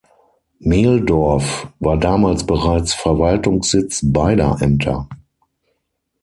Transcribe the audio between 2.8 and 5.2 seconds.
Verwaltungssitz beider Ämter.